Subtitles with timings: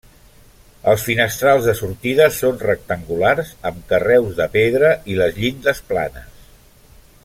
[0.93, 6.47] Els finestrals de sortida són rectangulars, amb carreus de pedra i les llindes planes.